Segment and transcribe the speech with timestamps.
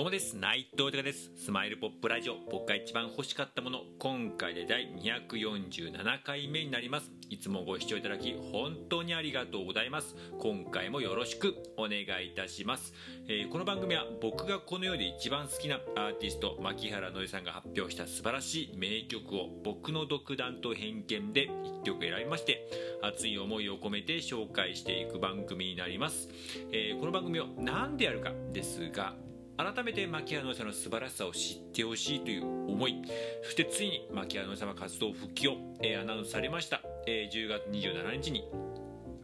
[0.00, 0.34] どうもです。
[0.34, 1.30] 内藤隆です。
[1.36, 2.36] スマイルポップラジオ。
[2.50, 3.80] 僕が一番欲しかったもの。
[3.98, 7.10] 今回で第247回目になります。
[7.28, 10.16] いつもご視聴いただき本当にありがとうございます。
[10.38, 12.92] 今回もよろしくお願いいたします、
[13.28, 22.68] えー、この番組は僕がこの世で一番好きなアーティスト牧原のりさんが発表した素晴らしい名曲を僕の独断と偏見で1曲選びまして
[23.02, 26.28] 熱い思いを込めて紹介していく番組になります、
[26.72, 29.14] えー、この番組を何でやるかですが
[29.62, 33.02] 改めて牧原のさんの素晴らしさを知ってほしいという思い
[33.42, 38.48] そしてついに牧原の活動復帰を、えー、アナウンスされました、えー、10月27日に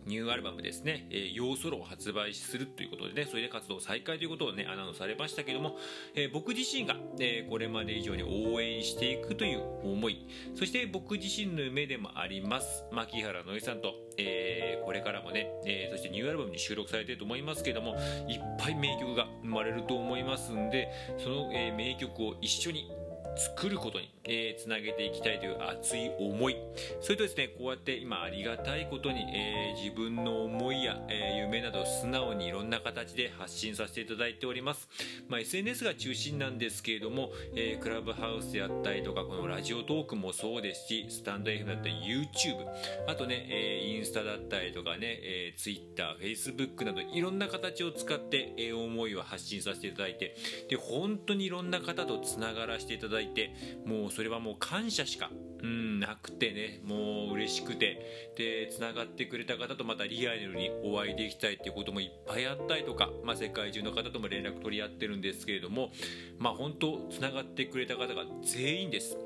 [0.07, 5.77] ニューアルバムですね、えー、ヨーソロを発売するということでね、それで活動再開ということをね、アナウンスされましたけども、
[6.15, 17.97] えー、僕自身が、えー、これまで以上に応援していくという思い、そして僕自身の夢でもあります、牧原のりさんと、えー、これからもね、えー、そしてニューアルバムに収録されてると思いますけども、
[18.29, 22.89] いっぱい名曲が生まれると思いますんで、その、えー、名曲を一緒に
[23.37, 26.57] 作ることに、えー、つなげていきたいという熱い思い。
[27.01, 34.89] それとですねこうやって今ありがたいことに、えー、自分の思いや、えー、夢など素直にいろんな形で発信させていただいております、
[35.29, 42.67] まあ、SNS が中心なんですけれども、えクラブハウスやったりとかこのラジオトークもそうですしスタンド F だったり YouTube
[43.07, 50.37] あとね、えインスタだったりとかね、え Twitter、Facebook などいろんな形を使って、え思いを発信させていただいて
[50.69, 53.51] で本当にいろんな方とつながらせていただいていて
[53.85, 55.31] もうそれはもう感謝しか
[55.63, 58.33] うんなくてねもう嬉しくて。
[58.35, 65.91] でつながってくれた方とまたリアルにお会いできたいっていうこともいっぱいあったりとか、まあ、世界中の方とも連絡取り合ってるんですけれども
[66.39, 69.19] まあ本当つながってくれた方が全員です。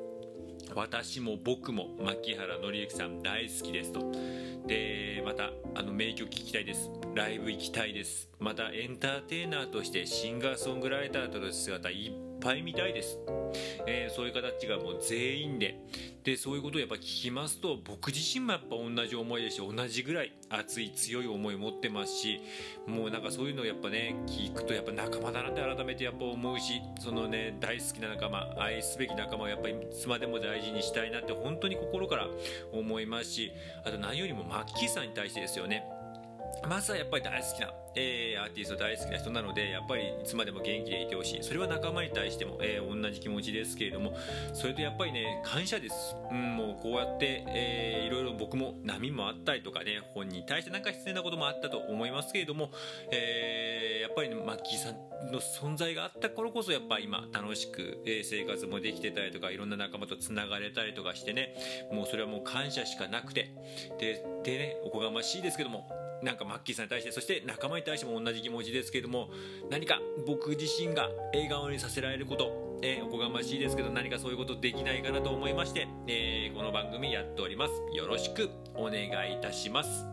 [0.74, 4.12] 私も僕も牧原紀之さん大好きですと。
[4.66, 6.90] でまたあの名曲聴きたいです。
[7.14, 8.28] ライブ行きたいです。
[8.38, 13.18] またエンターテイナーとしてシンガーソングライターとの姿いっぱい見たいです、
[13.86, 15.78] えー、そういう形がもう全員で。
[16.24, 22.40] でそういうことをやっぱ聞きますと僕自身もやっぱ同じ思いですし同じぐらい熱い強い思い持ってますし
[22.86, 32.28] もうなんかそういうのをやっぱね聞くとやっぱ仲間だなって改めてやっぱ思うしそのね大好きな仲間愛すべき仲間をやっぱりいつまでも大事にしたいなって本当に心から
[32.72, 33.52] 思いますし
[33.84, 35.84] あと何よりもマッキーさんに対してですよね。
[36.68, 41.42] まずはやっぱり大好きな、えー、アーティスト大好きな人なのでやっぱりいつまでも元気でいてほしい。
[41.42, 44.12] それは仲間に対しても、えー、同じ気持ちですけれども
[44.52, 52.70] それとやっぱりね感謝です、うん、もうこうやって、えー、いろいろ僕も波もあったりとかね本に対してなんか必要なこともあったと思いますけれども、
[53.10, 61.54] えー、やっぱりねマッキーさんの存在があった頃こそやっぱ今楽しく、えー、生活もできてたりとかいろんな仲間とつながれたりとかしてね
[61.92, 63.54] もうそれはもう感謝しかなくて。
[63.98, 69.30] ででねおこがましいですけどもなんかマッキーさんに対してそして仲間に対しても同じ気持ちですけれども
[69.70, 77.72] 何か僕自身が笑顔にさせられること、えー、おこがましいですけど何かそういうことできないかなと思いまして、えー、この番組やっております。
[77.96, 80.06] よろしくお願いいたします。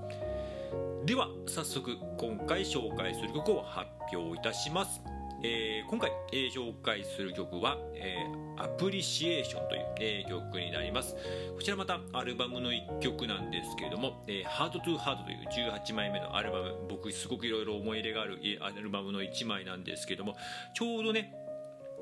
[1.06, 5.17] では早速今回紹介する曲を発表いたします。
[5.50, 11.16] えー、今回、えー、紹介する曲は、えー、アプリシエーションという、えー、曲になります。
[11.56, 20.36] こちらまたアルバムの1曲なんですけれども、えー、ハートトゥーハートという18枚目のアルバム、僕すごくいろいろ思い入れがあるアルバムの1枚なんですけれども、
[20.74, 21.34] ちょうどね、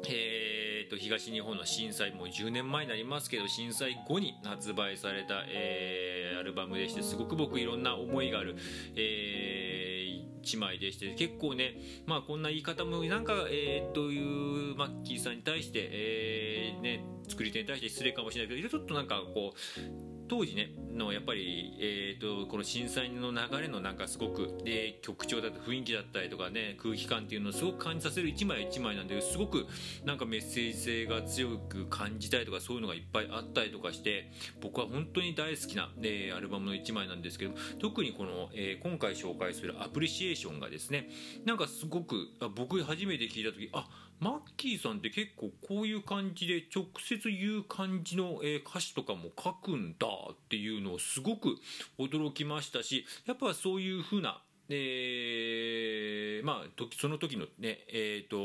[0.09, 8.55] えーと、東日本の震災もう10年前になりますけど震災後に発売された、えー、アルバムでしてすごく僕いろんな思いがある、
[8.95, 9.94] えー、
[10.45, 11.75] 1枚でして結構ね
[12.05, 29.67] まあこんな言い方もなんか、えー、というマッキーさんに対して、えーね、作り手に対して失礼かもしれないけどちょっとなんかこう当時ねのやっぱり、えーと、この震災の流れのなんかすごく、えー、曲調だと雰囲気だったりとかね空気感っていうのをすごく感じさせる一枚一枚なんですごく
[30.05, 41.09] なんかメッセージ性が強く感じたりとかそういうのがいっぱいあったりとかして僕は本当に大好きな、えー、アルバムの一枚なんですけど特にこの、えー、今回紹介する「アプリシエーション」がですね
[41.45, 43.87] なんかすごく僕初めて聞いた時あ
[44.25, 51.57] マッキーさんって結構こういう感じで直接言う感じの、え歌詞とかも書くんだっていうのをすごく
[51.99, 58.37] 驚きましたしやっぱそういう風なえー、まあその時のねえーと、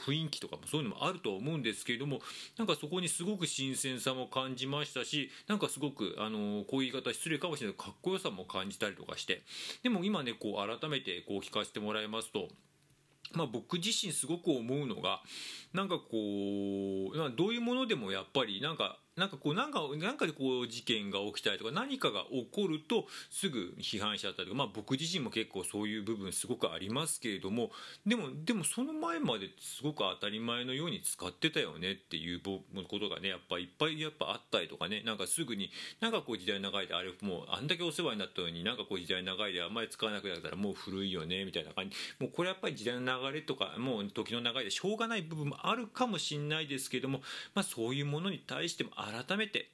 [0.00, 2.20] 雰囲気とかもそういうのもあると思うんですけれども
[2.56, 9.42] なんかそこにすごく新鮮さも感じましたしなんかすごくあのこういう言い方失礼かもしれないかっこよさも感じたりとかして
[9.82, 12.46] でも今ねこう改めてこう聞かせてもらいますと
[13.34, 15.20] まあ、僕自身すごく思うのが
[15.72, 27.70] なんかこうどういうものでもやっぱりなんかなんかこうなんかなんかでこう事件が起きたりとか何かが起こるとすぐ批判しちゃったりとか、まあ、僕自身も結構そういう部分すごくありますけれども
[28.06, 35.70] でもでもその前まですごく当たり前のように使ってたよねっていうことがねやっぱいっぱいやっぱあったりとかねなんかすぐに
[36.00, 41.96] なんかこう時代長いであれもうあんだけお世話になったのになんかこう時代長いであんまり使わなくなったらもう古いよねみたいな感じ。
[42.18, 47.20] もうこれやっぱり時代の流れとかもう時の流れでしょうがない部分もあるかもしれないですけども、
[47.54, 49.70] まあ、そういうものに対しても改めて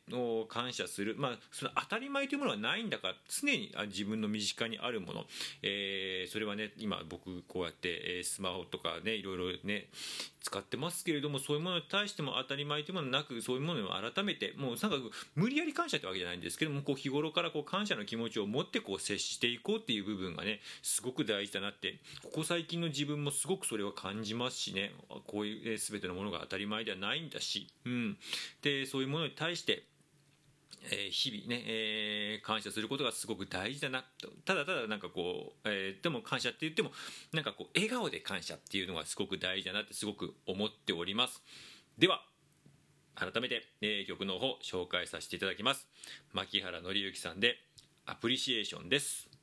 [0.48, 5.24] 感謝する、まあ、その当たり前というものはないんだから常に自分の身近にあるもの、
[5.62, 9.88] えー、それはね今僕こうやって、スマホとかねいろいろね
[10.44, 14.98] 使ってますけれどもそういうものに対しても当たり前というものなくそういうものを改めてもうなんか
[15.34, 24.92] 無理やり感謝ってわけじゃないんですけどもこう日頃からこう感謝の気持ちを持ってこう接していこうっていう部分がねすごく大事だなってここ最近の自分もすごくそれは感じますしね。
[25.26, 28.16] こういう全てのものが当たり前ではないんだし、うん、
[28.60, 29.84] でそういうものに対して
[30.90, 34.28] えー、日々ね、えー、感謝することがすごく大事だなと。
[34.44, 36.90] ただただなんかこう、えー、でも感謝って言っても
[37.32, 41.42] なんかこう笑顔で感謝っていうのがすごく大事だなってすごく思っております。
[41.98, 42.22] では
[43.14, 45.88] 改めて、えー、曲の方紹介させていただきます。
[46.32, 47.56] 牧原紀之さんで
[48.06, 49.33] 「アプリシエーション」です。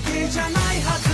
[0.00, 0.52] けじゃない
[0.82, 1.07] はず